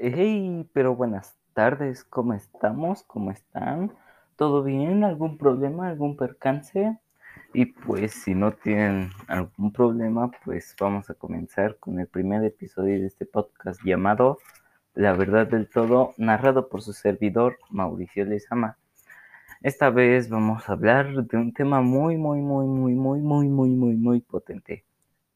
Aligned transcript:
Hey, 0.00 0.64
pero 0.72 0.94
buenas 0.94 1.36
tardes, 1.54 2.04
¿cómo 2.04 2.32
estamos? 2.32 3.02
¿Cómo 3.02 3.32
están? 3.32 3.92
¿Todo 4.36 4.62
bien? 4.62 5.02
¿Algún 5.02 5.38
problema? 5.38 5.88
¿Algún 5.88 6.16
percance? 6.16 6.96
Y 7.52 7.66
pues 7.66 8.12
si 8.12 8.32
no 8.32 8.52
tienen 8.52 9.10
algún 9.26 9.72
problema, 9.72 10.30
pues 10.44 10.76
vamos 10.78 11.10
a 11.10 11.14
comenzar 11.14 11.78
con 11.78 11.98
el 11.98 12.06
primer 12.06 12.44
episodio 12.44 13.00
de 13.00 13.06
este 13.06 13.26
podcast 13.26 13.80
llamado 13.84 14.38
La 14.94 15.14
verdad 15.14 15.48
del 15.48 15.68
todo, 15.68 16.14
narrado 16.16 16.68
por 16.68 16.80
su 16.82 16.92
servidor 16.92 17.58
Mauricio 17.68 18.24
Lezama. 18.24 18.78
Esta 19.62 19.90
vez 19.90 20.30
vamos 20.30 20.68
a 20.68 20.74
hablar 20.74 21.24
de 21.24 21.36
un 21.36 21.52
tema 21.52 21.80
muy, 21.80 22.16
muy, 22.16 22.40
muy, 22.40 22.66
muy, 22.66 22.94
muy, 22.94 23.20
muy, 23.20 23.48
muy, 23.48 23.70
muy, 23.70 23.96
muy 23.96 24.20
potente. 24.20 24.84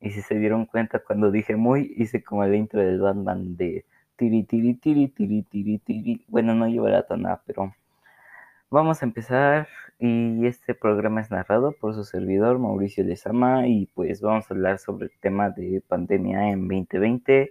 Y 0.00 0.12
si 0.12 0.22
se 0.22 0.36
dieron 0.36 0.66
cuenta 0.66 1.00
cuando 1.00 1.32
dije 1.32 1.56
muy, 1.56 1.92
hice 1.96 2.22
como 2.22 2.44
el 2.44 2.54
intro 2.54 2.80
del 2.80 3.00
Batman 3.00 3.56
de 3.56 3.84
tiri, 4.22 4.44
tiri, 4.44 4.74
tiri, 4.74 5.08
tiri, 5.08 5.42
tiri, 5.42 5.78
tiri. 5.78 6.24
Bueno, 6.28 6.54
no 6.54 6.68
lleva 6.68 6.90
la 6.90 7.02
tonada, 7.02 7.42
pero 7.44 7.74
vamos 8.70 9.02
a 9.02 9.06
empezar. 9.06 9.66
Y 9.98 10.46
este 10.46 10.74
programa 10.74 11.20
es 11.20 11.30
narrado 11.30 11.72
por 11.72 11.94
su 11.94 12.04
servidor 12.04 12.58
Mauricio 12.60 13.02
Lezama. 13.02 13.66
Y 13.66 13.86
pues 13.94 14.20
vamos 14.20 14.48
a 14.48 14.54
hablar 14.54 14.78
sobre 14.78 15.06
el 15.06 15.12
tema 15.20 15.50
de 15.50 15.82
pandemia 15.88 16.50
en 16.50 16.68
2020 16.68 17.50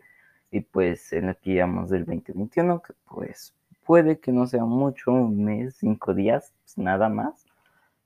y 0.52 0.62
pues 0.62 1.12
en 1.14 1.30
el 1.30 1.36
que 1.38 1.56
del 1.56 2.06
2021, 2.06 2.82
que 2.82 2.94
pues 3.10 3.54
puede 3.86 4.20
que 4.20 4.32
no 4.32 4.48
sea 4.48 4.64
mucho, 4.64 5.12
un 5.12 5.44
mes, 5.44 5.76
cinco 5.78 6.14
días, 6.14 6.54
pues 6.64 6.78
nada 6.78 7.10
más. 7.10 7.46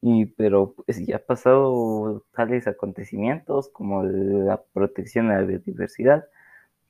Y, 0.01 0.25
pero 0.25 0.73
pues 0.73 1.05
ya 1.05 1.17
ha 1.17 1.19
pasado 1.19 2.23
tales 2.33 2.67
acontecimientos 2.67 3.69
como 3.69 4.03
la 4.03 4.61
protección 4.73 5.29
a 5.29 5.39
la 5.39 5.45
biodiversidad. 5.45 6.25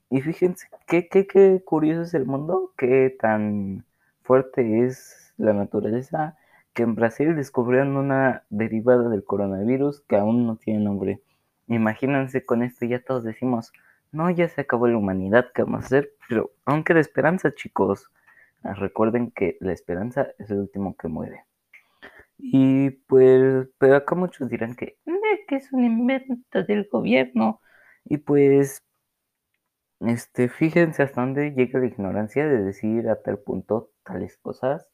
Y 0.10 0.22
fíjense 0.22 0.68
qué, 0.88 1.08
qué, 1.08 1.28
qué 1.28 1.62
curioso 1.66 2.04
es 2.04 2.14
el 2.14 2.26
mundo, 2.26 2.74
qué 2.78 3.16
tan 3.20 3.86
fuerte 4.22 4.86
es 4.86 5.34
la 5.38 5.54
naturaleza, 5.54 6.38
que 6.74 6.84
en 6.84 6.96
Brasil 6.96 7.36
descubrieron 7.36 7.98
una 7.98 8.44
derivada 8.50 9.10
del 9.10 9.24
coronavirus 9.24 10.02
que 10.02 10.18
aún 10.18 10.46
no 10.46 10.58
tiene 10.58 10.84
nombre. 10.84 11.22
Imagínense 11.68 12.46
con 12.46 12.64
esto 12.64 12.86
ya 12.86 13.02
todos 13.02 13.24
decimos, 13.24 13.72
no, 14.12 14.30
ya 14.30 14.48
se 14.48 14.62
acabó 14.62 14.88
la 14.88 14.98
humanidad, 14.98 15.48
¿qué 15.54 15.64
vamos 15.64 15.84
a 15.84 15.86
hacer? 15.88 16.14
Pero 16.30 16.52
aunque 16.66 16.94
de 16.94 17.02
esperanza, 17.02 17.54
chicos. 17.54 18.12
Recuerden 18.64 19.30
que 19.30 19.58
la 19.60 19.74
esperanza 19.74 20.30
es 20.40 20.50
el 20.50 20.58
último 20.58 20.96
que 20.96 21.08
muere. 21.08 21.44
Y 22.38 22.90
pues, 22.90 23.68
pero 23.78 23.98
acá 23.98 24.16
muchos 24.16 24.50
dirán 24.50 24.76
que, 24.76 24.98
que 25.48 25.56
es 25.56 25.72
un 25.72 25.84
invento 25.84 26.64
del 26.64 26.88
gobierno. 26.92 27.62
Y 28.06 28.18
pues, 28.18 28.84
este, 30.02 30.50
fíjense 30.50 31.04
hasta 31.04 31.22
dónde 31.22 31.52
llega 31.52 31.80
la 31.80 31.88
ignorancia 31.88 32.48
de 32.48 32.64
decir 32.64 33.10
a 33.10 33.22
tal 33.22 33.40
punto 33.40 33.92
tales 34.04 34.38
cosas 34.38 34.90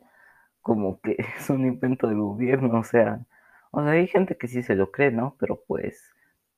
como 0.61 1.01
que 1.01 1.17
es 1.37 1.49
un 1.49 1.65
invento 1.65 2.07
del 2.07 2.19
gobierno. 2.19 2.79
O 2.79 2.83
sea, 2.83 3.25
o 3.71 3.83
sea, 3.83 3.91
hay 3.93 4.07
gente 4.07 4.37
que 4.37 4.47
sí 4.47 4.63
se 4.63 4.75
lo 4.75 4.91
cree, 4.91 5.11
¿no? 5.11 5.35
Pero 5.39 5.63
pues, 5.67 6.13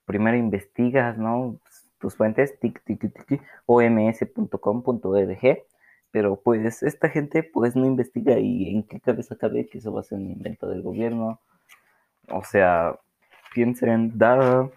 primero 0.06 0.38
investigas, 0.38 1.18
¿no? 1.18 1.60
Tus 2.00 2.16
fuentes, 2.16 2.60
tic, 2.60 2.84
tic, 2.84 3.00
tic, 3.28 3.42
oms.com.org 3.66 5.40
pero 6.14 6.40
pues 6.40 6.84
esta 6.84 7.10
gente 7.10 7.42
pues 7.42 7.76
no 7.76 7.88
investiga 7.88 8.38
y 8.38 8.76
en 8.76 8.84
qué 8.84 9.00
cabeza 9.00 9.36
cabe 9.36 9.66
que 9.68 9.80
eso 9.80 9.92
va 9.92 10.02
a 10.02 10.04
ser 10.04 10.20
un 10.20 10.30
invento 10.30 10.70
del 10.70 10.84
gobierno. 10.84 11.42
O 12.30 12.44
sea, 12.44 13.00
piensen, 13.54 14.16
da, 14.16 14.70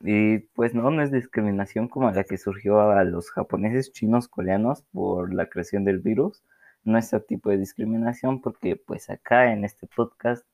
y 0.00 0.38
pues 0.54 0.74
no, 0.74 0.90
no 0.90 1.02
es 1.02 1.10
discriminación 1.10 1.88
como 1.88 2.10
la 2.10 2.24
que 2.24 2.36
surgió 2.38 2.90
a 2.90 3.04
los 3.04 3.30
japoneses, 3.30 3.92
chinos, 3.92 4.28
coreanos 4.28 4.82
por 4.92 5.32
la 5.34 5.48
creación 5.48 5.84
del 5.84 6.00
virus. 6.00 6.42
No 6.84 6.98
es 6.98 7.06
ese 7.06 7.20
tipo 7.20 7.50
de 7.50 7.58
discriminación 7.58 8.40
porque 8.42 8.76
pues 8.76 9.10
acá 9.10 9.52
en 9.52 9.64
este 9.64 9.86
podcast 9.86 10.46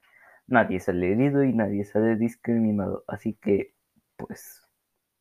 nadie 0.47 0.81
sale 0.81 1.13
herido 1.13 1.45
y 1.45 1.53
nadie 1.53 1.85
sale 1.85 2.17
discriminado. 2.17 3.05
Así 3.09 3.35
que 3.35 3.75
pues 4.17 4.63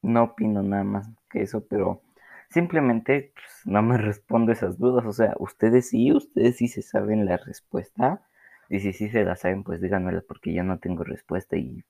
no 0.01 0.23
opino 0.23 0.63
nada 0.63 0.83
más 0.83 1.09
que 1.29 1.41
eso, 1.43 1.65
pero 1.67 2.01
simplemente 2.49 3.33
pues, 3.35 3.61
no 3.65 3.81
me 3.81 3.97
respondo 3.97 4.51
esas 4.51 4.77
dudas. 4.77 5.05
O 5.05 5.13
sea, 5.13 5.35
ustedes 5.39 5.89
sí, 5.89 6.13
ustedes 6.13 6.57
sí 6.57 6.67
se 6.67 6.81
saben 6.83 7.25
la 7.25 7.37
respuesta. 7.37 8.21
Y 8.69 8.79
si 8.79 8.93
sí 8.93 9.09
se 9.09 9.23
la 9.25 9.35
saben, 9.35 9.63
pues 9.63 9.81
díganmela 9.81 10.23
porque 10.27 10.53
yo 10.53 10.63
no 10.63 10.79
tengo 10.79 11.03
respuesta 11.03 11.57
y 11.57 11.83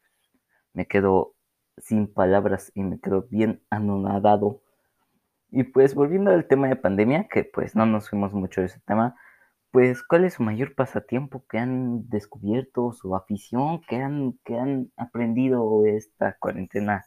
me 0.74 0.88
quedo 0.88 1.36
sin 1.82 2.08
palabras 2.08 2.72
y 2.76 2.84
me 2.84 3.00
quedo 3.00 3.28
bien 3.30 3.62
anonadado. 3.70 4.62
Y 5.52 5.64
pues 5.64 5.96
volviendo 5.96 6.32
al 6.32 6.48
tema 6.48 6.68
de 6.68 6.76
pandemia, 6.76 7.28
que 7.28 7.44
pues 7.44 7.76
no 7.76 7.86
nos 7.86 8.10
fuimos 8.10 8.34
mucho 8.34 8.62
de 8.62 8.68
ese 8.68 8.80
tema, 8.86 9.16
pues 9.72 10.04
¿cuál 10.04 10.26
es 10.26 10.36
su 10.36 10.44
mayor 10.44 10.76
pasatiempo 10.76 11.46
que 11.50 11.58
han 11.58 12.10
descubierto, 12.10 12.92
su 12.94 13.16
afición 13.16 13.82
que 13.88 13.98
han, 13.98 14.40
que 14.46 14.58
han 14.58 14.92
aprendido 14.98 15.86
esta 15.86 16.38
cuarentena? 16.40 17.06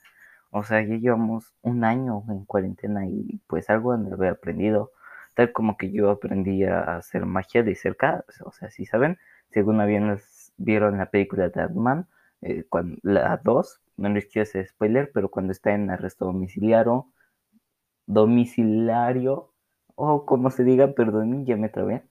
O 0.51 0.63
sea, 0.65 0.83
ya 0.83 0.97
llevamos 0.97 1.55
un 1.63 1.85
año 1.85 2.25
en 2.29 2.45
cuarentena 2.45 3.07
y 3.07 3.41
pues 3.49 3.71
algo 3.71 3.97
no 3.97 4.23
he 4.23 4.29
aprendido. 4.29 4.93
Tal 5.35 5.53
como 5.53 5.77
que 5.77 5.91
yo 5.93 6.11
aprendí 6.11 6.65
a 6.65 6.97
hacer 6.97 7.27
magia 7.27 7.63
de 7.63 7.75
cerca. 7.75 8.25
O 8.45 8.53
sea, 8.53 8.71
si 8.71 8.87
saben, 8.87 9.19
según 9.51 9.81
habían 9.81 10.19
vieron 10.57 10.99
la 10.99 11.11
película 11.11 11.49
de 11.49 11.61
Batman, 11.61 12.09
eh, 12.43 12.65
la 13.03 13.41
2, 13.43 13.81
no 13.97 14.09
les 14.09 14.27
quiero 14.27 14.45
hacer 14.45 14.67
spoiler, 14.69 15.11
pero 15.13 15.31
cuando 15.31 15.53
está 15.53 15.73
en 15.75 15.91
arresto 15.91 16.27
domiciliario, 16.27 17.09
domiciliario, 18.07 19.53
o 19.97 20.27
como 20.27 20.51
se 20.51 20.65
diga, 20.65 20.95
perdón, 20.95 21.47
ya 21.47 21.57
me 21.57 21.69
trabé. 21.69 22.05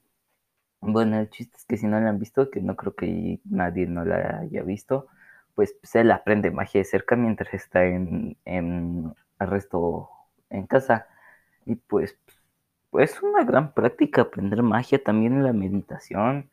Bueno, 0.80 1.18
el 1.18 1.30
chiste 1.30 1.56
es 1.56 1.64
que 1.66 1.76
si 1.76 1.86
no 1.86 2.00
la 2.00 2.10
han 2.10 2.18
visto, 2.18 2.50
que 2.50 2.60
no 2.60 2.76
creo 2.76 2.94
que 2.94 3.40
nadie 3.44 3.86
no 3.86 4.04
la 4.04 4.40
haya 4.40 4.62
visto, 4.62 5.08
pues, 5.54 5.74
pues 5.80 5.94
él 5.96 6.10
aprende 6.10 6.50
magia 6.50 6.80
de 6.80 6.84
cerca 6.84 7.16
mientras 7.16 7.54
está 7.54 7.84
en, 7.84 8.36
en 8.44 9.14
arresto 9.38 10.10
en 10.50 10.66
casa. 10.66 11.06
Y 11.66 11.76
pues, 11.76 12.18
pues 12.90 13.12
es 13.12 13.22
una 13.22 13.44
gran 13.44 13.72
práctica 13.74 14.22
aprender 14.22 14.62
magia 14.62 15.02
también 15.02 15.34
en 15.34 15.44
la 15.44 15.52
meditación. 15.52 16.50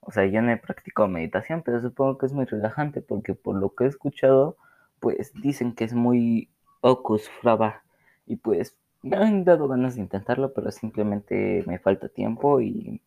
O 0.00 0.12
sea, 0.12 0.26
yo 0.26 0.42
no 0.42 0.52
he 0.52 0.56
practicado 0.56 1.08
meditación, 1.08 1.62
pero 1.62 1.80
supongo 1.80 2.18
que 2.18 2.26
es 2.26 2.32
muy 2.32 2.44
relajante 2.46 3.00
porque 3.02 3.34
por 3.34 3.56
lo 3.56 3.74
que 3.74 3.84
he 3.84 3.88
escuchado, 3.88 4.56
pues 5.04 5.32
dicen 5.34 5.74
que 5.74 5.84
es 5.84 5.92
muy 5.92 6.48
ocus 6.80 7.28
fraba. 7.28 7.82
Y 8.26 8.36
pues 8.36 8.74
me 9.02 9.18
han 9.18 9.44
dado 9.44 9.68
ganas 9.68 9.96
de 9.96 10.00
intentarlo, 10.00 10.54
pero 10.54 10.70
simplemente 10.70 11.62
me 11.66 11.78
falta 11.78 12.08
tiempo 12.08 12.62
y, 12.62 13.02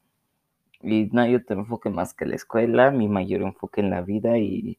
y 0.83 1.09
no 1.11 1.21
hay 1.21 1.33
otro 1.33 1.57
enfoque 1.59 1.89
más 1.89 2.13
que 2.13 2.27
la 2.27 2.35
escuela, 2.35 2.91
mi 2.91 3.07
mayor 3.07 3.41
enfoque 3.41 3.81
en 3.81 3.89
la 3.89 4.01
vida 4.01 4.37
y 4.37 4.77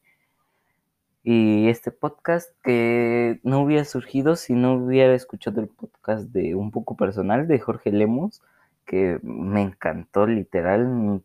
y 1.21 1.67
este 1.67 1.91
podcast 1.91 2.49
que 2.63 3.41
no 3.43 3.61
hubiera 3.61 3.83
surgido 3.83 4.37
si 4.37 4.53
no 4.53 4.75
hubiera 4.75 5.13
escuchado 5.13 5.59
el 5.59 5.67
podcast 5.67 6.29
de 6.29 6.55
Un 6.55 6.71
poco 6.71 6.95
personal 6.95 7.47
de 7.47 7.59
Jorge 7.59 7.91
Lemos, 7.91 8.41
que 8.85 9.19
me 9.21 9.61
encantó 9.61 10.25
literal, 10.25 11.21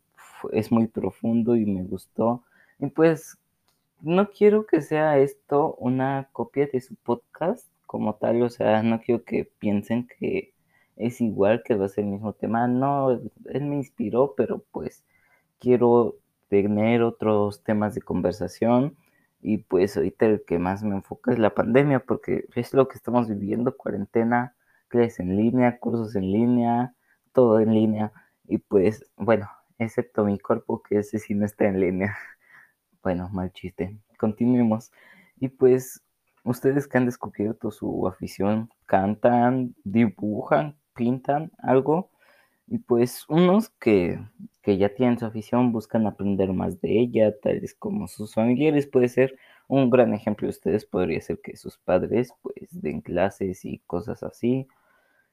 es 0.52 0.72
muy 0.72 0.88
profundo 0.88 1.54
y 1.54 1.64
me 1.66 1.84
gustó. 1.84 2.42
Y 2.80 2.86
pues 2.88 3.38
no 4.04 4.30
quiero 4.30 4.66
que 4.66 4.82
sea 4.82 5.18
esto 5.18 5.74
una 5.76 6.28
copia 6.32 6.68
de 6.72 6.80
su 6.80 6.94
podcast 6.96 7.68
como 7.86 8.16
tal, 8.16 8.42
o 8.42 8.50
sea, 8.50 8.82
no 8.82 9.00
quiero 9.00 9.24
que 9.24 9.44
piensen 9.58 10.06
que 10.06 10.54
es 10.96 11.20
igual, 11.20 11.62
que 11.64 11.74
va 11.76 11.86
a 11.86 11.88
ser 11.88 12.04
el 12.04 12.10
mismo 12.10 12.32
tema. 12.34 12.66
No, 12.68 13.10
él 13.10 13.64
me 13.64 13.76
inspiró, 13.76 14.34
pero 14.36 14.64
pues 14.72 15.04
quiero 15.58 16.16
tener 16.48 17.02
otros 17.02 17.62
temas 17.64 17.94
de 17.94 18.02
conversación 18.02 18.96
y 19.42 19.58
pues 19.58 19.96
ahorita 19.96 20.26
el 20.26 20.44
que 20.44 20.58
más 20.58 20.82
me 20.82 20.94
enfoca 20.96 21.32
es 21.32 21.38
la 21.38 21.54
pandemia, 21.54 22.00
porque 22.00 22.46
es 22.54 22.74
lo 22.74 22.88
que 22.88 22.96
estamos 22.96 23.28
viviendo, 23.28 23.76
cuarentena, 23.76 24.54
clases 24.88 25.20
en 25.20 25.36
línea, 25.36 25.78
cursos 25.78 26.16
en 26.16 26.32
línea, 26.32 26.94
todo 27.32 27.60
en 27.60 27.74
línea. 27.74 28.12
Y 28.48 28.58
pues, 28.58 29.04
bueno, 29.16 29.48
excepto 29.78 30.24
mi 30.24 30.38
cuerpo, 30.38 30.82
que 30.82 30.98
ese 31.00 31.18
sí 31.18 31.34
no 31.34 31.44
está 31.44 31.66
en 31.66 31.80
línea. 31.80 32.16
Bueno, 33.04 33.28
mal 33.28 33.52
chiste. 33.52 33.98
Continuemos. 34.18 34.90
Y 35.38 35.48
pues, 35.48 36.02
ustedes 36.42 36.88
que 36.88 36.96
han 36.96 37.04
descubierto 37.04 37.70
su 37.70 38.08
afición, 38.08 38.70
cantan, 38.86 39.74
dibujan, 39.84 40.78
pintan 40.94 41.52
algo. 41.58 42.10
Y 42.66 42.78
pues 42.78 43.26
unos 43.28 43.68
que, 43.78 44.18
que 44.62 44.78
ya 44.78 44.94
tienen 44.94 45.18
su 45.18 45.26
afición 45.26 45.70
buscan 45.70 46.06
aprender 46.06 46.50
más 46.54 46.80
de 46.80 46.98
ella, 46.98 47.38
tales 47.38 47.74
como 47.74 48.08
sus 48.08 48.32
familiares. 48.32 48.86
Puede 48.86 49.10
ser 49.10 49.36
un 49.68 49.90
gran 49.90 50.14
ejemplo 50.14 50.46
de 50.46 50.52
ustedes, 50.52 50.86
podría 50.86 51.20
ser 51.20 51.40
que 51.42 51.58
sus 51.58 51.76
padres 51.76 52.32
pues 52.40 52.68
den 52.70 53.02
clases 53.02 53.66
y 53.66 53.80
cosas 53.80 54.22
así. 54.22 54.66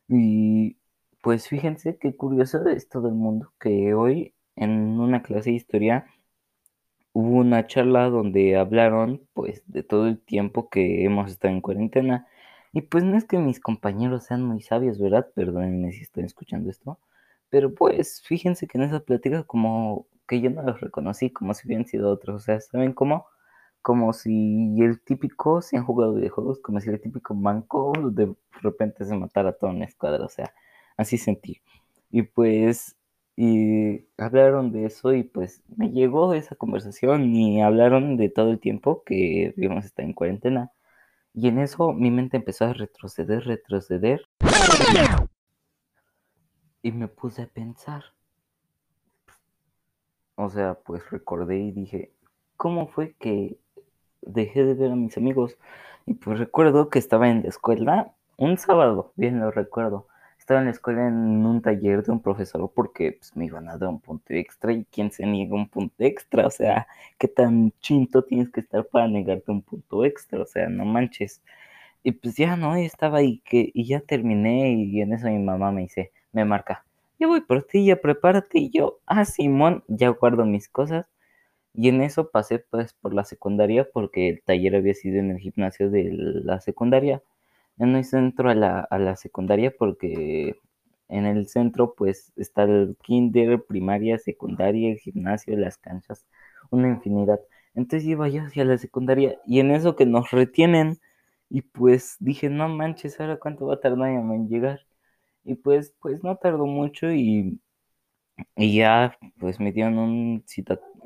Y 0.09 0.75
pues 1.21 1.47
fíjense 1.47 1.97
qué 1.97 2.17
curioso 2.17 2.67
es 2.67 2.89
todo 2.89 3.07
el 3.07 3.15
mundo 3.15 3.53
que 3.61 3.93
hoy 3.93 4.33
en 4.57 4.99
una 4.99 5.23
clase 5.23 5.51
de 5.51 5.55
historia 5.55 6.05
hubo 7.13 7.37
una 7.37 7.67
charla 7.67 8.09
donde 8.09 8.57
hablaron 8.57 9.21
pues 9.33 9.63
de 9.67 9.83
todo 9.83 10.07
el 10.07 10.19
tiempo 10.19 10.69
que 10.69 11.05
hemos 11.05 11.31
estado 11.31 11.53
en 11.53 11.61
cuarentena 11.61 12.27
Y 12.73 12.81
pues 12.83 13.03
no 13.05 13.17
es 13.17 13.25
que 13.25 13.37
mis 13.39 13.59
compañeros 13.61 14.25
sean 14.25 14.43
muy 14.43 14.61
sabios, 14.61 14.99
¿verdad? 14.99 15.27
Perdónenme 15.35 15.91
si 15.93 16.03
estoy 16.03 16.25
escuchando 16.25 16.69
esto. 16.71 16.99
Pero 17.49 17.73
pues 17.75 18.21
fíjense 18.23 18.67
que 18.67 18.77
en 18.79 18.85
esa 18.85 19.01
plática 19.01 19.43
como 19.43 20.07
que 20.27 20.41
yo 20.41 20.49
no 20.49 20.63
los 20.63 20.81
reconocí 20.81 21.31
como 21.31 21.53
si 21.53 21.67
hubieran 21.67 21.85
sido 21.87 22.11
otros. 22.11 22.35
O 22.37 22.45
sea, 22.45 22.61
¿saben 22.61 22.93
cómo? 22.93 23.25
Como 23.81 24.13
si 24.13 24.77
el 24.81 25.01
típico, 25.01 25.61
si 25.61 25.77
han 25.77 25.85
jugado 25.85 26.13
videojuegos, 26.15 26.59
como 26.61 26.79
si 26.81 26.89
el 26.89 27.01
típico 27.01 27.33
manco 27.35 27.93
de 28.11 28.33
repente 28.61 29.05
se 29.05 29.15
matara 29.17 29.49
a 29.51 29.53
toda 29.53 29.73
una 29.73 29.85
escuadra. 29.85 30.25
O 30.25 30.29
sea, 30.29 30.53
así 30.97 31.17
sentí. 31.17 31.61
Y 32.11 32.23
pues, 32.23 32.95
y 33.35 34.07
hablaron 34.17 34.71
de 34.71 34.85
eso 34.85 35.13
y 35.13 35.23
pues 35.23 35.63
me 35.75 35.91
llegó 35.91 36.33
esa 36.33 36.55
conversación 36.55 37.35
y 37.35 37.61
hablaron 37.61 38.17
de 38.17 38.29
todo 38.29 38.51
el 38.51 38.59
tiempo 38.59 39.03
que 39.03 39.53
íbamos 39.57 39.83
a 39.83 39.87
estar 39.87 40.05
en 40.05 40.13
cuarentena. 40.13 40.71
Y 41.33 41.47
en 41.47 41.59
eso 41.59 41.93
mi 41.93 42.11
mente 42.11 42.37
empezó 42.37 42.65
a 42.65 42.73
retroceder, 42.73 43.45
retroceder. 43.45 44.27
Y 46.83 46.91
me 46.91 47.07
puse 47.07 47.43
a 47.43 47.47
pensar. 47.47 48.03
O 50.35 50.49
sea, 50.49 50.73
pues 50.73 51.09
recordé 51.09 51.59
y 51.59 51.71
dije, 51.71 52.11
¿cómo 52.57 52.87
fue 52.87 53.13
que 53.19 53.57
dejé 54.21 54.65
de 54.65 54.73
ver 54.73 54.91
a 54.91 54.95
mis 54.95 55.17
amigos? 55.17 55.57
Y 56.05 56.15
pues 56.15 56.39
recuerdo 56.39 56.89
que 56.89 56.99
estaba 56.99 57.29
en 57.29 57.43
la 57.43 57.49
escuela 57.49 58.13
un 58.37 58.57
sábado, 58.57 59.13
bien 59.15 59.39
lo 59.39 59.51
recuerdo. 59.51 60.07
Estaba 60.41 60.59
en 60.61 60.65
la 60.65 60.71
escuela 60.71 61.07
en 61.07 61.45
un 61.45 61.61
taller 61.61 62.01
de 62.01 62.11
un 62.11 62.19
profesor 62.19 62.71
porque 62.73 63.11
pues, 63.11 63.35
me 63.35 63.45
iban 63.45 63.69
a 63.69 63.77
dar 63.77 63.89
un 63.89 63.99
punto 64.01 64.33
extra 64.33 64.73
y 64.73 64.85
quién 64.85 65.11
se 65.11 65.27
niega 65.27 65.53
un 65.53 65.69
punto 65.69 66.03
extra, 66.03 66.47
o 66.47 66.49
sea, 66.49 66.87
qué 67.19 67.27
tan 67.27 67.71
chinto 67.79 68.23
tienes 68.23 68.49
que 68.49 68.61
estar 68.61 68.83
para 68.87 69.07
negarte 69.07 69.51
un 69.51 69.61
punto 69.61 70.03
extra, 70.03 70.41
o 70.41 70.45
sea, 70.47 70.67
no 70.67 70.83
manches. 70.83 71.43
Y 72.03 72.13
pues 72.13 72.35
ya 72.37 72.57
no, 72.57 72.75
estaba 72.75 73.19
ahí 73.19 73.39
que, 73.45 73.69
y 73.71 73.85
ya 73.85 73.99
terminé 74.01 74.73
y 74.73 75.01
en 75.01 75.13
eso 75.13 75.27
mi 75.27 75.37
mamá 75.37 75.71
me 75.71 75.81
dice, 75.83 76.11
me 76.31 76.43
marca, 76.43 76.85
yo 77.19 77.27
voy 77.27 77.41
por 77.41 77.63
ti, 77.63 77.85
ya 77.85 77.97
prepárate 78.01 78.59
y 78.59 78.71
yo, 78.71 78.99
ah, 79.05 79.25
Simón, 79.25 79.83
ya 79.87 80.09
guardo 80.09 80.45
mis 80.45 80.67
cosas. 80.69 81.07
Y 81.75 81.89
en 81.89 82.01
eso 82.01 82.31
pasé 82.31 82.59
pues 82.59 82.93
por 82.93 83.13
la 83.13 83.25
secundaria 83.25 83.87
porque 83.93 84.29
el 84.29 84.41
taller 84.43 84.75
había 84.75 84.95
sido 84.95 85.19
en 85.19 85.31
el 85.31 85.39
gimnasio 85.39 85.91
de 85.91 86.09
la 86.11 86.61
secundaria. 86.61 87.21
En 87.77 87.95
el 87.95 88.05
centro 88.05 88.49
a 88.49 88.55
la, 88.55 88.79
a 88.81 88.99
la 88.99 89.15
secundaria 89.15 89.73
porque 89.77 90.55
en 91.09 91.25
el 91.25 91.47
centro 91.47 91.93
pues 91.95 92.31
está 92.37 92.63
el 92.63 92.95
kinder, 93.03 93.63
primaria, 93.65 94.17
secundaria, 94.19 94.91
el 94.91 94.99
gimnasio, 94.99 95.57
las 95.57 95.77
canchas, 95.77 96.25
una 96.69 96.87
infinidad. 96.89 97.39
Entonces 97.75 98.07
iba 98.07 98.27
yo 98.29 98.43
hacia 98.43 98.65
la 98.65 98.77
secundaria 98.77 99.39
y 99.45 99.59
en 99.59 99.71
eso 99.71 99.95
que 99.95 100.05
nos 100.05 100.31
retienen 100.31 100.99
y 101.49 101.61
pues 101.63 102.15
dije, 102.19 102.49
no 102.49 102.69
manches, 102.69 103.19
ahora 103.19 103.37
cuánto 103.39 103.65
va 103.67 103.75
a 103.75 103.79
tardar 103.79 104.09
en 104.09 104.47
llegar. 104.49 104.79
Y 105.43 105.55
pues, 105.55 105.93
pues 106.01 106.23
no 106.23 106.37
tardó 106.37 106.65
mucho 106.67 107.11
y, 107.11 107.61
y 108.55 108.77
ya 108.77 109.17
pues 109.39 109.59
me 109.59 109.71
dieron 109.71 109.97
un 109.97 110.43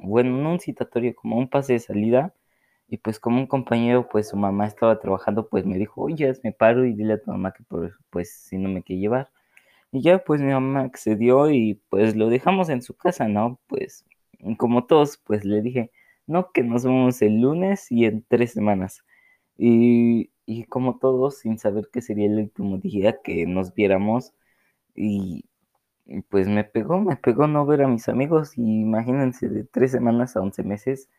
bueno, 0.04 0.32
no 0.38 0.52
un 0.54 0.60
citatorio, 0.60 1.16
como 1.16 1.38
un 1.38 1.50
pase 1.50 1.74
de 1.74 1.80
salida. 1.80 2.34
Y 2.88 2.98
pues 2.98 3.20
como 3.20 3.40
un 3.40 3.48
compañero, 3.48 4.08
pues 4.10 4.30
su 4.30 4.38
mamá 4.38 4.68
estaba 4.68 5.00
trabajando, 5.00 5.48
pues 5.50 5.66
me 5.66 5.78
dijo, 5.78 6.02
oye, 6.04 6.34
me 6.44 6.52
paro 6.54 6.86
y 6.86 6.94
dile 6.94 7.14
a 7.14 7.22
tu 7.22 7.32
mamá 7.32 7.52
que 7.54 7.64
por, 7.64 7.94
pues 8.12 8.32
si 8.32 8.58
no 8.58 8.70
me 8.70 8.84
quiere 8.84 9.02
llevar. 9.02 9.32
Y 9.92 10.02
ya 10.02 10.20
pues 10.24 10.42
mi 10.42 10.52
mamá 10.54 10.82
accedió 10.82 11.50
y 11.52 11.82
pues 11.90 12.16
lo 12.16 12.30
dejamos 12.30 12.70
en 12.70 12.82
su 12.82 12.96
casa, 12.96 13.28
¿no? 13.28 13.60
Pues 13.68 14.06
como 14.58 14.86
todos, 14.86 15.18
pues 15.18 15.46
le 15.46 15.62
dije, 15.62 15.92
no, 16.28 16.52
que 16.52 16.64
nos 16.64 16.86
vemos 16.86 17.22
el 17.22 17.42
lunes 17.42 17.92
y 17.92 18.06
en 18.06 18.24
tres 18.28 18.54
semanas. 18.54 19.04
Y, 19.58 20.32
y 20.46 20.66
como 20.66 20.98
todos, 21.00 21.40
sin 21.40 21.58
saber 21.60 21.90
que 21.92 22.02
sería 22.02 22.28
el 22.28 22.38
último 22.40 22.78
día 22.78 23.22
que 23.24 23.46
nos 23.48 23.74
viéramos, 23.74 24.34
y, 24.96 25.46
pues 26.30 26.48
me 26.48 26.64
pegó, 26.64 27.00
me 27.02 27.16
pegó 27.18 27.48
no 27.48 27.66
ver 27.66 27.82
a 27.84 27.88
mis 27.88 28.10
amigos, 28.10 28.58
y 28.58 28.62
imagínense, 28.82 29.50
de 29.50 29.64
tres 29.66 29.92
semanas 29.92 30.36
a 30.38 30.42
once 30.42 30.64
meses, 30.64 31.10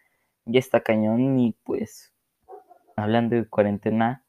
ya 0.46 0.58
está 0.58 0.80
cañón, 0.80 1.38
y 1.38 1.56
pues, 1.64 2.12
hablando 2.96 3.36
de 3.36 3.46
cuarentena, 3.46 4.24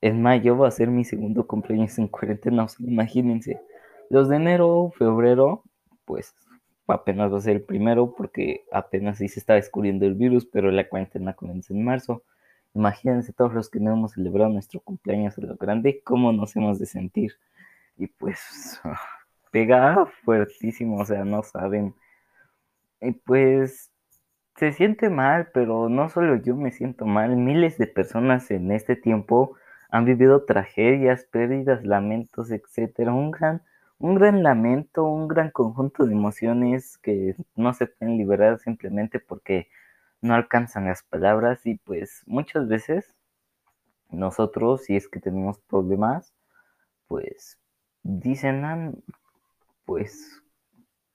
en 0.00 0.22
mayo 0.22 0.56
va 0.56 0.68
a 0.68 0.72
ser 0.72 0.88
mi 0.88 1.04
segundo 1.04 1.46
cumpleaños 1.46 1.98
en 1.98 2.08
cuarentena, 2.08 2.66
imagínense, 2.80 3.60
los 4.10 4.28
de 4.28 4.36
enero, 4.36 4.92
febrero, 4.96 5.62
pues 6.04 6.34
apenas 6.88 7.32
va 7.32 7.38
a 7.38 7.40
ser 7.40 7.56
el 7.56 7.62
primero 7.62 8.14
porque 8.14 8.64
apenas 8.72 9.18
sí 9.18 9.28
se 9.28 9.40
está 9.40 9.54
descubriendo 9.54 10.06
el 10.06 10.14
virus, 10.14 10.46
pero 10.46 10.70
la 10.70 10.88
cuarentena 10.88 11.34
comienza 11.34 11.72
en 11.72 11.84
marzo. 11.84 12.24
Imagínense 12.74 13.32
todos 13.32 13.52
los 13.54 13.68
que 13.68 13.80
no 13.80 13.92
hemos 13.92 14.12
celebrado 14.12 14.50
nuestro 14.50 14.80
cumpleaños 14.80 15.38
a 15.38 15.42
lo 15.42 15.56
grande, 15.56 16.02
cómo 16.04 16.32
nos 16.32 16.54
hemos 16.56 16.78
de 16.78 16.86
sentir. 16.86 17.34
Y 17.96 18.06
pues 18.06 18.80
pega 19.50 20.06
fuertísimo, 20.24 20.98
o 20.98 21.04
sea, 21.04 21.24
no 21.24 21.42
saben. 21.42 21.94
Y 23.00 23.12
pues 23.12 23.89
se 24.60 24.72
siente 24.72 25.08
mal, 25.08 25.48
pero 25.54 25.88
no 25.88 26.10
solo 26.10 26.36
yo 26.36 26.54
me 26.54 26.70
siento 26.70 27.06
mal, 27.06 27.34
miles 27.34 27.78
de 27.78 27.86
personas 27.86 28.50
en 28.50 28.70
este 28.72 28.94
tiempo 28.94 29.56
han 29.88 30.04
vivido 30.04 30.44
tragedias, 30.44 31.24
pérdidas, 31.24 31.82
lamentos, 31.84 32.50
etcétera, 32.50 33.14
un 33.14 33.30
gran 33.30 33.62
un 33.98 34.14
gran 34.16 34.42
lamento, 34.42 35.04
un 35.04 35.28
gran 35.28 35.50
conjunto 35.50 36.04
de 36.04 36.12
emociones 36.12 36.98
que 36.98 37.36
no 37.56 37.72
se 37.72 37.86
pueden 37.86 38.18
liberar 38.18 38.58
simplemente 38.58 39.18
porque 39.18 39.68
no 40.20 40.34
alcanzan 40.34 40.86
las 40.86 41.02
palabras 41.04 41.64
y 41.66 41.76
pues 41.76 42.22
muchas 42.26 42.68
veces 42.68 43.14
nosotros, 44.10 44.84
si 44.84 44.96
es 44.96 45.08
que 45.08 45.20
tenemos 45.20 45.58
problemas, 45.60 46.34
pues 47.08 47.58
dicen, 48.02 48.64
ah, 48.66 48.92
pues 49.86 50.42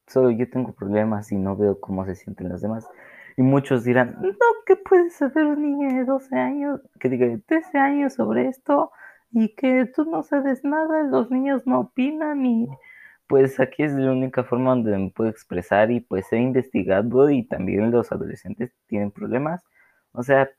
solo 0.07 0.31
yo 0.31 0.49
tengo 0.49 0.73
problemas 0.73 1.31
y 1.31 1.37
no 1.37 1.55
veo 1.55 1.79
cómo 1.79 2.05
se 2.05 2.15
sienten 2.15 2.49
los 2.49 2.61
demás. 2.61 2.87
Y 3.37 3.41
muchos 3.41 3.83
dirán, 3.83 4.17
no, 4.21 4.33
¿qué 4.65 4.75
puede 4.77 5.09
saber 5.09 5.45
un 5.45 5.61
niño 5.61 5.93
de 5.93 6.05
12 6.05 6.35
años, 6.37 6.81
que 6.99 7.09
diga 7.09 7.27
de 7.27 7.39
13 7.39 7.77
años 7.77 8.13
sobre 8.13 8.47
esto? 8.47 8.91
Y 9.31 9.55
que 9.55 9.85
tú 9.85 10.05
no 10.05 10.23
sabes 10.23 10.63
nada, 10.63 11.03
los 11.03 11.29
niños 11.29 11.67
no 11.67 11.81
opinan 11.81 12.45
y 12.45 12.67
pues 13.27 13.59
aquí 13.59 13.83
es 13.83 13.91
la 13.93 14.11
única 14.11 14.43
forma 14.43 14.71
donde 14.71 14.97
me 14.97 15.09
puedo 15.09 15.29
expresar 15.29 15.91
y 15.91 15.99
pues 15.99 16.31
he 16.31 16.37
investigado 16.37 17.29
y 17.29 17.43
también 17.43 17.91
los 17.91 18.11
adolescentes 18.11 18.71
tienen 18.87 19.11
problemas. 19.11 19.63
O 20.11 20.23
sea, 20.23 20.49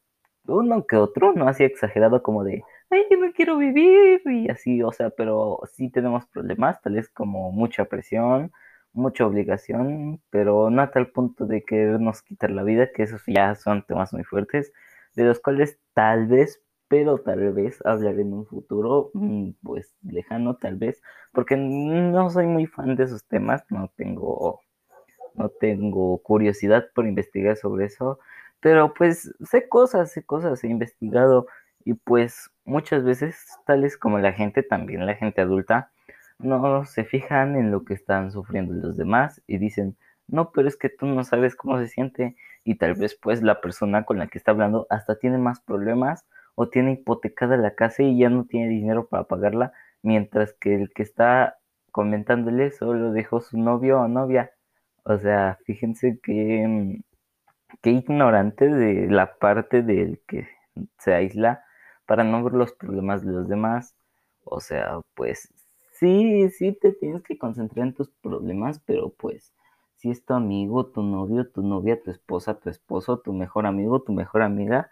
uno 0.47 0.87
que 0.87 0.97
otro, 0.97 1.33
no 1.33 1.49
así 1.49 1.65
exagerado 1.65 2.23
como 2.23 2.45
de, 2.45 2.63
ay, 2.91 3.05
yo 3.11 3.19
no 3.19 3.33
quiero 3.33 3.57
vivir 3.57 4.21
y 4.27 4.49
así, 4.51 4.83
o 4.83 4.93
sea, 4.93 5.11
pero 5.11 5.61
sí 5.73 5.91
tenemos 5.91 6.27
problemas, 6.27 6.81
tal 6.83 6.95
vez 6.95 7.09
como 7.09 7.53
mucha 7.53 7.85
presión, 7.87 8.53
mucha 8.97 9.27
obligación, 9.27 10.21
pero 10.31 10.71
no 10.71 10.83
a 10.83 10.91
tal 10.91 11.09
punto 11.09 11.47
de 11.47 11.65
querernos 11.65 12.23
quitar 12.23 12.51
la 12.51 12.63
vida, 12.65 12.91
que 12.93 13.05
esos 13.05 13.23
ya 13.27 13.55
son 13.55 13.85
temas 13.87 14.13
muy 14.13 14.25
fuertes, 14.25 14.73
de 15.15 15.25
los 15.25 15.41
cuales 15.41 15.79
tal 15.95 16.27
vez 16.27 16.63
pero 16.89 17.19
tal 17.19 17.53
vez 17.53 17.85
hablaré 17.85 18.23
en 18.23 18.33
un 18.33 18.47
futuro, 18.47 19.11
mm, 19.15 19.51
pues 19.63 19.95
lejano 20.03 20.57
tal 20.57 20.77
vez, 20.77 21.03
porque 21.33 21.57
no 21.57 22.31
soy 22.31 22.47
muy 22.47 22.67
fan 22.67 22.97
de 22.97 23.05
esos 23.05 23.27
temas, 23.27 23.65
no 23.71 23.91
tengo, 23.97 24.61
no 25.35 25.49
tengo 25.49 26.19
curiosidad 26.23 26.87
por 26.95 27.07
investigar 27.07 27.57
sobre 27.57 27.87
eso, 27.87 28.19
pero 28.61 28.95
pues 28.95 29.35
sé 29.41 29.69
cosas, 29.69 30.13
sé 30.13 30.25
cosas, 30.25 30.63
he 30.65 30.69
investigado 30.69 31.47
y 31.85 31.95
pues 31.95 32.51
muchas 32.65 33.05
veces, 33.05 33.37
tales 33.67 33.97
como 33.97 34.19
la 34.19 34.33
gente, 34.33 34.63
también 34.63 35.07
la 35.07 35.15
gente 35.15 35.41
adulta, 35.41 35.91
no 36.39 36.85
se 36.85 37.05
fijan 37.05 37.57
en 37.57 37.71
lo 37.71 37.85
que 37.85 37.95
están 37.95 38.31
sufriendo 38.31 38.75
los 38.75 38.97
demás 38.97 39.43
y 39.47 39.59
dicen, 39.59 39.97
no, 40.29 40.51
pero 40.53 40.69
es 40.69 40.77
que 40.77 40.89
tú 40.89 41.07
no 41.07 41.25
sabes 41.25 41.57
cómo 41.57 41.79
se 41.79 41.89
siente 41.89 42.37
y 42.65 42.77
tal 42.77 42.95
vez 42.95 43.19
pues 43.21 43.43
la 43.43 43.61
persona 43.61 44.05
con 44.05 44.19
la 44.19 44.27
que 44.27 44.39
está 44.39 44.51
hablando 44.53 44.87
hasta 44.91 45.19
tiene 45.19 45.39
más 45.39 45.61
problemas 45.61 46.27
o 46.57 46.69
tiene 46.69 46.93
hipotecada 46.93 47.57
la 47.57 47.75
casa 47.75 48.03
y 48.03 48.19
ya 48.19 48.31
no 48.31 48.45
tiene 48.47 48.69
dinero 48.69 49.09
para 49.09 49.25
pagarla, 49.25 49.73
mientras 50.03 50.55
que 50.55 50.75
el 50.75 50.91
que 50.93 51.03
está 51.03 51.59
comentándole 51.93 52.71
solo 52.73 53.13
dejó 53.13 53.41
su 53.41 53.59
novio 53.59 54.01
o 54.01 54.09
novia. 54.09 54.53
O 55.05 55.19
sea, 55.19 55.59
fíjense 55.65 56.19
que, 56.23 56.67
mm, 56.67 57.03
que 57.83 57.91
ignorante 57.91 58.69
de 58.69 59.09
la 59.11 59.39
parte 59.39 59.83
del 59.83 60.21
que 60.27 60.49
se 60.99 61.15
aísla 61.15 61.65
para 62.07 62.25
no 62.25 62.43
ver 62.45 62.55
los 62.55 62.73
problemas 62.73 63.25
de 63.25 63.33
los 63.33 63.49
demás. 63.49 63.95
O 64.45 64.61
sea, 64.61 65.01
pues 65.15 65.53
sí, 65.99 66.51
sí 66.51 66.73
te 66.73 66.93
tienes 66.93 67.23
que 67.23 67.39
concentrar 67.39 67.87
en 67.87 67.95
tus 67.95 68.09
problemas, 68.11 68.81
pero 68.87 69.11
pues 69.11 69.55
si 69.97 70.11
es 70.11 70.25
tu 70.25 70.35
amigo, 70.35 70.87
tu 70.87 71.03
novio, 71.03 71.49
tu 71.51 71.63
novia, 71.63 72.01
tu 72.03 72.11
esposa, 72.11 72.59
tu 72.59 72.71
esposo, 72.71 73.19
tu 73.21 73.33
mejor 73.33 73.67
amigo, 73.67 74.03
tu 74.03 74.13
mejor 74.13 74.43
amiga, 74.43 74.91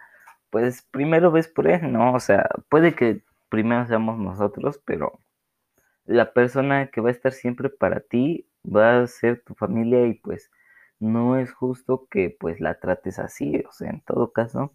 pues 0.51 0.83
primero 0.91 1.31
ves 1.33 1.49
por 1.49 1.69
él, 1.69 1.93
¿no? 1.93 2.15
O 2.15 2.21
sea, 2.21 2.49
puede 2.69 2.95
que 2.95 3.23
primero 3.49 3.87
seamos 3.87 4.19
nosotros, 4.19 4.81
pero 4.85 5.21
la 6.07 6.33
persona 6.33 6.89
que 6.89 7.01
va 7.01 7.09
a 7.09 7.13
estar 7.13 7.33
siempre 7.33 7.69
para 7.71 8.01
ti 8.01 8.47
va 8.65 9.03
a 9.03 9.07
ser 9.07 9.43
tu 9.45 9.55
familia 9.55 10.07
y 10.07 10.15
pues 10.15 10.51
no 11.01 11.37
es 11.39 11.53
justo 11.53 12.07
que 12.11 12.35
pues 12.39 12.61
la 12.61 12.79
trates 12.81 13.19
así, 13.19 13.63
o 13.69 13.73
sea, 13.73 13.91
en 13.91 14.01
todo 14.03 14.33
caso, 14.33 14.73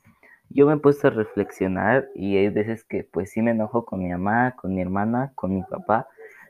yo 0.49 0.67
me 0.67 0.73
he 0.73 0.77
puesto 0.77 1.07
a 1.07 1.11
reflexionar 1.11 2.09
y 2.15 2.37
hay 2.37 2.49
veces 2.49 2.83
que 2.83 3.03
pues 3.03 3.31
sí 3.31 3.41
me 3.41 3.51
enojo 3.51 3.85
con 3.85 3.99
mi 3.99 4.09
mamá, 4.09 4.55
con 4.55 4.73
mi 4.75 4.81
hermana, 4.81 5.31
con 5.35 5.53
mi 5.53 5.63
papá 5.63 6.07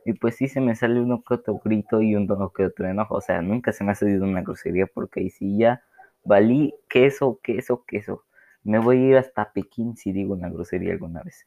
y 0.09 0.13
pues 0.13 0.37
sí 0.37 0.47
se 0.47 0.59
me 0.59 0.75
sale 0.75 0.99
uno 0.99 1.23
que 1.23 1.35
otro 1.35 1.59
grito 1.63 2.01
y 2.01 2.15
uno 2.15 2.51
que 2.51 2.65
otro 2.65 2.87
enojo, 2.87 3.15
o 3.15 3.21
sea, 3.21 3.43
nunca 3.43 3.71
se 3.71 3.83
me 3.83 3.91
ha 3.91 3.95
salido 3.95 4.23
una 4.25 4.41
grosería 4.41 4.87
porque 4.87 5.19
ahí 5.19 5.29
sí 5.29 5.55
ya 5.55 5.83
valí 6.23 6.73
queso, 6.89 7.39
queso, 7.43 7.85
queso. 7.85 8.25
Me 8.63 8.79
voy 8.79 8.97
a 8.97 9.07
ir 9.09 9.17
hasta 9.17 9.53
Pekín 9.53 9.95
si 9.97 10.11
digo 10.11 10.33
una 10.33 10.49
grosería 10.49 10.93
alguna 10.93 11.21
vez. 11.21 11.45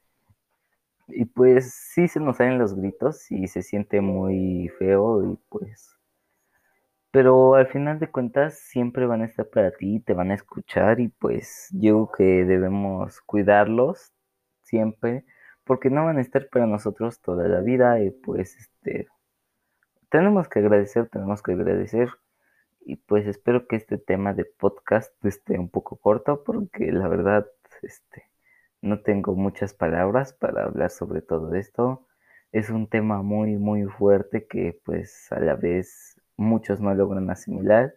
Y 1.09 1.25
pues 1.25 1.75
sí 1.75 2.07
se 2.07 2.21
nos 2.21 2.37
salen 2.37 2.59
los 2.61 2.76
gritos 2.76 3.33
y 3.33 3.49
se 3.49 3.62
siente 3.62 4.00
muy 4.00 4.69
feo 4.78 5.33
y 5.33 5.38
pues 5.49 5.97
pero 7.11 7.57
al 7.57 7.66
final 7.66 7.99
de 7.99 8.11
cuentas 8.11 8.59
siempre 8.59 9.07
van 9.07 9.23
a 9.23 9.26
estar 9.26 9.47
para 9.50 9.71
ti, 9.73 10.00
te 10.00 10.14
van 10.14 10.31
a 10.31 10.35
escuchar 10.35 10.99
y 11.00 11.09
pues 11.09 11.69
yo 11.73 12.11
que 12.16 12.45
debemos 12.47 13.21
cuidarlos 13.23 14.12
siempre 14.62 15.25
porque 15.64 15.90
no 15.90 16.04
van 16.04 16.19
a 16.19 16.21
estar 16.21 16.49
para 16.49 16.66
nosotros 16.66 17.21
toda 17.21 17.49
la 17.49 17.61
vida 17.61 18.00
y 18.00 18.11
pues 18.11 18.57
este 18.57 19.09
tenemos 20.11 20.49
que 20.49 20.59
agradecer, 20.59 21.09
tenemos 21.09 21.42
que 21.42 21.52
agradecer 21.52 22.11
y 22.85 22.97
pues 22.97 23.26
espero 23.26 23.66
que 23.66 23.76
este 23.76 23.99
tema 23.99 24.35
de 24.35 24.45
podcast 24.45 25.12
esté 25.25 25.59
un 25.59 25.69
poco 25.69 25.97
corto 25.97 26.42
porque 26.45 26.92
la 26.92 27.09
verdad 27.09 27.47
este 27.83 28.25
no 28.83 29.00
tengo 29.00 29.35
muchas 29.35 29.75
palabras 29.75 30.33
para 30.33 30.64
hablar 30.64 30.90
sobre 30.90 31.23
todo 31.23 31.54
esto. 31.54 32.07
Es 32.50 32.69
un 32.69 32.88
tema 32.88 33.23
muy 33.23 33.57
muy 33.57 33.85
fuerte 33.85 34.47
que 34.47 34.78
pues 34.85 35.31
a 35.33 35.40
la 35.40 35.54
vez 35.54 36.21
muchos 36.37 36.81
no 36.81 36.92
logran 36.95 37.31
asimilar, 37.31 37.95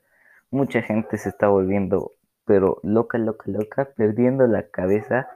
mucha 0.51 0.81
gente 0.81 1.17
se 1.17 1.29
está 1.29 1.47
volviendo, 1.47 2.11
pero 2.45 2.79
loca, 2.83 3.17
loca, 3.17 3.51
loca, 3.51 3.89
perdiendo 3.95 4.47
la 4.47 4.69
cabeza 4.69 5.27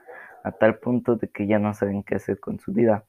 a 0.44 0.52
tal 0.52 0.78
punto 0.78 1.16
de 1.16 1.28
que 1.28 1.46
ya 1.46 1.58
no 1.58 1.74
saben 1.74 2.02
qué 2.02 2.16
hacer 2.16 2.40
con 2.40 2.58
su 2.60 2.72
vida. 2.72 3.04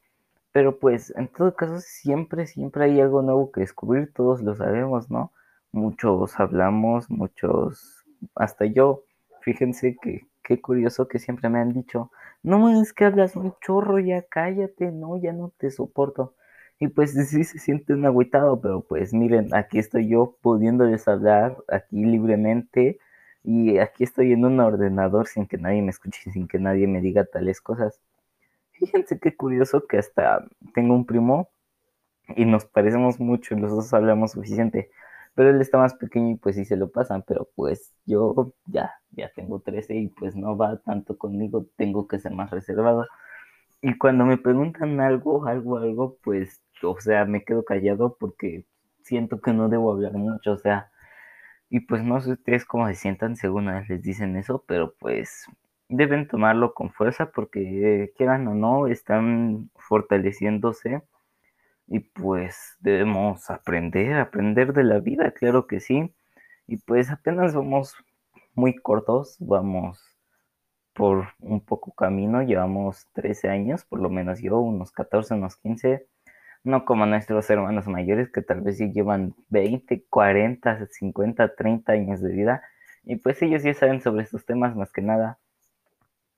Pero 0.52 0.78
pues 0.78 1.12
en 1.16 1.28
todo 1.28 1.54
caso 1.56 1.80
siempre, 1.80 2.46
siempre 2.46 2.84
hay 2.84 3.00
algo 3.00 3.22
nuevo 3.22 3.50
que 3.52 3.60
descubrir, 3.60 4.12
todos 4.12 4.42
lo 4.42 4.54
sabemos, 4.54 5.10
¿no? 5.10 5.32
Muchos 5.72 6.38
hablamos, 6.38 7.10
muchos, 7.10 8.04
hasta 8.34 8.66
yo, 8.66 9.04
fíjense 9.40 9.96
que 10.00 10.26
qué 10.42 10.60
curioso 10.60 11.08
que 11.08 11.18
siempre 11.18 11.48
me 11.48 11.60
han 11.60 11.72
dicho, 11.72 12.10
no 12.42 12.68
es 12.80 12.92
que 12.92 13.04
hablas 13.04 13.36
un 13.36 13.54
chorro, 13.60 13.98
ya 13.98 14.22
cállate, 14.22 14.90
no, 14.90 15.16
ya 15.20 15.32
no 15.32 15.52
te 15.56 15.70
soporto. 15.70 16.34
Y 16.78 16.88
pues 16.88 17.12
sí 17.30 17.44
se 17.44 17.58
siente 17.58 17.94
un 17.94 18.04
agüitado, 18.06 18.60
pero 18.60 18.82
pues 18.82 19.14
miren, 19.14 19.54
aquí 19.54 19.78
estoy 19.78 20.08
yo 20.08 20.36
pudiéndoles 20.42 21.08
hablar 21.08 21.56
aquí 21.68 22.04
libremente 22.04 22.98
y 23.44 23.78
aquí 23.78 24.04
estoy 24.04 24.32
en 24.32 24.44
un 24.44 24.60
ordenador 24.60 25.26
sin 25.26 25.46
que 25.46 25.58
nadie 25.58 25.82
me 25.82 25.90
escuche, 25.90 26.30
sin 26.32 26.48
que 26.48 26.58
nadie 26.58 26.86
me 26.86 27.00
diga 27.00 27.24
tales 27.24 27.60
cosas. 27.60 28.00
Fíjense 28.72 29.18
qué 29.20 29.36
curioso 29.36 29.86
que 29.86 29.98
hasta 29.98 30.46
tengo 30.74 30.94
un 30.94 31.06
primo 31.06 31.50
y 32.36 32.44
nos 32.44 32.64
parecemos 32.66 33.20
mucho, 33.20 33.56
los 33.56 33.70
dos 33.70 33.92
hablamos 33.94 34.32
suficiente, 34.32 34.90
pero 35.34 35.50
él 35.50 35.60
está 35.60 35.78
más 35.78 35.94
pequeño 35.94 36.30
y 36.30 36.36
pues 36.36 36.56
sí 36.56 36.64
se 36.64 36.76
lo 36.76 36.90
pasan, 36.90 37.22
pero 37.26 37.48
pues 37.54 37.94
yo 38.06 38.54
ya, 38.66 38.92
ya 39.12 39.30
tengo 39.34 39.60
13 39.60 39.94
y 39.96 40.08
pues 40.08 40.36
no 40.36 40.56
va 40.56 40.78
tanto 40.78 41.18
conmigo, 41.18 41.66
tengo 41.76 42.06
que 42.08 42.18
ser 42.18 42.32
más 42.32 42.50
reservado. 42.50 43.06
Y 43.82 43.98
cuando 43.98 44.24
me 44.24 44.38
preguntan 44.38 45.00
algo, 45.00 45.46
algo, 45.46 45.78
algo, 45.78 46.18
pues 46.22 46.62
o 46.82 47.00
sea, 47.00 47.24
me 47.24 47.44
quedo 47.44 47.64
callado 47.64 48.16
porque 48.18 48.64
siento 49.02 49.40
que 49.40 49.52
no 49.52 49.68
debo 49.68 49.92
hablar 49.92 50.12
mucho, 50.14 50.52
o 50.52 50.58
sea, 50.58 50.90
y 51.72 51.80
pues 51.80 52.04
no 52.04 52.20
sé 52.20 52.32
ustedes 52.32 52.66
cómo 52.66 52.86
se 52.88 52.94
sientan 52.96 53.34
según 53.34 53.68
a 53.68 53.80
les 53.88 54.02
dicen 54.02 54.36
eso, 54.36 54.62
pero 54.66 54.94
pues 54.98 55.46
deben 55.88 56.28
tomarlo 56.28 56.74
con 56.74 56.92
fuerza 56.92 57.32
porque 57.32 58.12
quieran 58.14 58.46
o 58.46 58.54
no, 58.54 58.88
están 58.88 59.70
fortaleciéndose 59.76 61.02
y 61.86 62.00
pues 62.00 62.76
debemos 62.80 63.48
aprender, 63.48 64.14
aprender 64.16 64.74
de 64.74 64.84
la 64.84 65.00
vida, 65.00 65.30
claro 65.32 65.66
que 65.66 65.80
sí, 65.80 66.14
y 66.66 66.76
pues 66.76 67.10
apenas 67.10 67.54
vamos 67.54 67.96
muy 68.54 68.76
cortos, 68.76 69.36
vamos 69.40 69.98
por 70.92 71.28
un 71.40 71.62
poco 71.64 71.92
camino, 71.92 72.42
llevamos 72.42 73.08
13 73.14 73.48
años, 73.48 73.86
por 73.86 73.98
lo 74.00 74.10
menos 74.10 74.40
yo, 74.40 74.58
unos 74.60 74.92
14, 74.92 75.34
unos 75.34 75.56
15, 75.56 76.06
no 76.64 76.84
como 76.84 77.06
nuestros 77.06 77.48
hermanos 77.50 77.86
mayores 77.88 78.30
que 78.30 78.42
tal 78.42 78.60
vez 78.60 78.78
sí 78.78 78.92
llevan 78.92 79.34
20, 79.50 80.04
40, 80.08 80.86
50, 80.86 81.54
30 81.54 81.92
años 81.92 82.20
de 82.20 82.32
vida 82.32 82.62
y 83.04 83.16
pues 83.16 83.42
ellos 83.42 83.62
ya 83.62 83.74
saben 83.74 84.00
sobre 84.00 84.22
estos 84.22 84.46
temas 84.46 84.76
más 84.76 84.92
que 84.92 85.02
nada. 85.02 85.38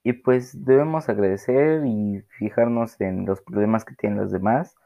Y 0.03 0.13
pues 0.13 0.65
debemos 0.65 1.09
agradecer 1.09 1.83
y 1.87 2.23
fijarnos 2.39 3.01
en 3.01 3.27
los 3.27 3.41
problemas 3.43 3.85
que 3.85 3.95
tienen 3.95 4.19
los 4.19 4.31
demás. 4.33 4.77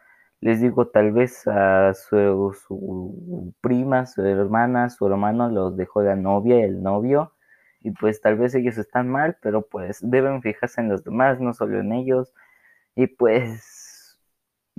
Les 0.41 0.61
digo, 0.61 0.89
tal 0.89 1.13
vez 1.13 1.47
a 1.49 1.93
su, 1.95 2.57
su 2.67 3.55
prima, 3.61 4.07
su 4.07 4.23
hermana, 4.25 4.91
su 4.91 5.07
hermano 5.07 5.49
los 5.51 5.77
dejó 5.77 6.03
la 6.03 6.15
novia, 6.15 6.65
el 6.65 6.83
novio, 6.83 7.33
y 7.81 7.91
pues 7.93 8.21
tal 8.21 8.37
vez 8.39 8.55
ellos 8.55 8.79
están 8.79 9.09
mal, 9.09 9.37
pero 9.43 9.67
pues 9.67 9.99
deben 10.03 10.43
fijarse 10.43 10.81
en 10.81 10.89
los 10.89 11.05
demás, 11.05 11.41
no 11.41 11.53
solo 11.55 11.81
en 11.81 11.93
ellos. 11.93 12.33
Y 12.95 13.09
pues 13.09 13.78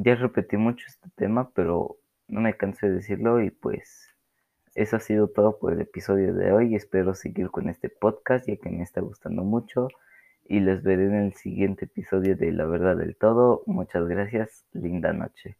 ya 0.01 0.15
repetí 0.15 0.55
mucho 0.55 0.85
este 0.87 1.09
tema, 1.15 1.51
pero 1.51 1.97
no 2.27 2.39
me 2.41 2.55
canso 2.55 2.85
de 2.85 2.93
decirlo 2.93 3.41
y 3.41 3.51
pues 3.51 4.15
eso 4.73 4.95
ha 4.95 4.99
sido 5.01 5.27
todo 5.27 5.59
por 5.59 5.73
el 5.73 5.81
episodio 5.81 6.33
de 6.33 6.53
hoy. 6.53 6.75
Espero 6.75 7.13
seguir 7.13 7.49
con 7.49 7.67
este 7.67 7.89
podcast 7.89 8.47
ya 8.47 8.55
que 8.55 8.69
me 8.69 8.83
está 8.83 9.01
gustando 9.01 9.43
mucho 9.43 9.89
y 10.47 10.61
les 10.61 10.83
veré 10.83 11.05
en 11.05 11.15
el 11.15 11.33
siguiente 11.33 11.85
episodio 11.85 12.37
de 12.37 12.53
La 12.53 12.65
Verdad 12.65 12.95
del 12.95 13.17
Todo. 13.17 13.63
Muchas 13.65 14.07
gracias, 14.07 14.63
linda 14.71 15.11
noche. 15.11 15.57